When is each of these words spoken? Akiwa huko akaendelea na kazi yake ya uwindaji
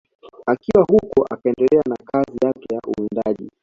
Akiwa 0.47 0.83
huko 0.89 1.25
akaendelea 1.31 1.81
na 1.89 1.95
kazi 2.11 2.37
yake 2.43 2.75
ya 2.75 2.81
uwindaji 2.97 3.49